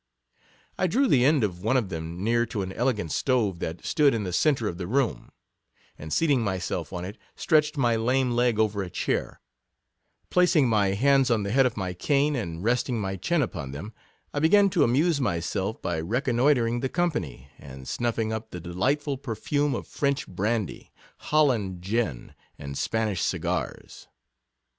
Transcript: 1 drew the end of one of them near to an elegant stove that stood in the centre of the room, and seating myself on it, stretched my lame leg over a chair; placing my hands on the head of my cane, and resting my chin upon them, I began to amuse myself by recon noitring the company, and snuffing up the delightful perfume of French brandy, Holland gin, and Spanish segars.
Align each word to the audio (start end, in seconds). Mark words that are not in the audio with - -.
1 0.77 0.89
drew 0.89 1.05
the 1.07 1.23
end 1.23 1.43
of 1.43 1.61
one 1.63 1.77
of 1.77 1.89
them 1.89 2.23
near 2.23 2.43
to 2.43 2.63
an 2.63 2.73
elegant 2.73 3.11
stove 3.11 3.59
that 3.59 3.85
stood 3.85 4.15
in 4.15 4.23
the 4.23 4.33
centre 4.33 4.67
of 4.67 4.79
the 4.79 4.87
room, 4.87 5.31
and 5.95 6.11
seating 6.11 6.41
myself 6.41 6.91
on 6.91 7.05
it, 7.05 7.19
stretched 7.35 7.77
my 7.77 7.95
lame 7.95 8.31
leg 8.31 8.57
over 8.57 8.81
a 8.81 8.89
chair; 8.89 9.39
placing 10.31 10.67
my 10.67 10.95
hands 10.95 11.29
on 11.29 11.43
the 11.43 11.51
head 11.51 11.67
of 11.67 11.77
my 11.77 11.93
cane, 11.93 12.35
and 12.35 12.63
resting 12.63 12.99
my 12.99 13.15
chin 13.15 13.43
upon 13.43 13.73
them, 13.73 13.93
I 14.33 14.39
began 14.39 14.71
to 14.71 14.83
amuse 14.83 15.21
myself 15.21 15.79
by 15.83 15.97
recon 15.97 16.33
noitring 16.37 16.81
the 16.81 16.89
company, 16.89 17.49
and 17.59 17.87
snuffing 17.87 18.33
up 18.33 18.49
the 18.49 18.59
delightful 18.59 19.19
perfume 19.19 19.75
of 19.75 19.85
French 19.85 20.27
brandy, 20.27 20.91
Holland 21.29 21.83
gin, 21.83 22.33
and 22.57 22.75
Spanish 22.75 23.21
segars. 23.21 24.07